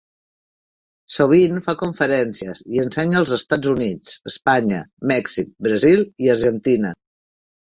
Sovint 1.15 1.59
fa 1.67 1.75
conferències 1.81 2.63
i 2.77 2.81
ensenya 2.85 3.19
als 3.21 3.35
Estats 3.37 3.71
Units, 3.75 4.17
Espanya, 4.33 4.81
Mèxic, 5.13 5.53
Brasil 5.69 6.03
i 6.27 6.33
Argentina. 6.37 6.97